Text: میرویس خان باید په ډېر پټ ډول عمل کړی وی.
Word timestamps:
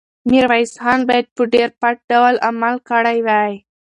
میرویس 0.29 0.71
خان 0.81 0.99
باید 1.09 1.27
په 1.35 1.43
ډېر 1.53 1.69
پټ 1.79 1.97
ډول 2.11 2.35
عمل 2.47 2.75
کړی 2.89 3.17
وی. 3.27 3.53